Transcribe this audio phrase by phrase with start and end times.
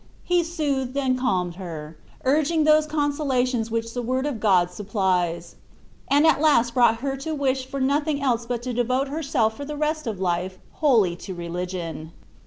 [0.23, 1.95] He soothed and calmed her,
[2.25, 5.57] urging those consolations which the word of God supplies;
[6.09, 9.63] and at last brought her to wish for nothing else but to devote herself for
[9.63, 12.13] the rest of life wholly to religion.